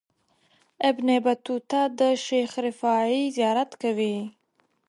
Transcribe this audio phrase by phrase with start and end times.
[0.89, 4.17] ابن بطوطه د شیخ رفاعي زیارت کوي.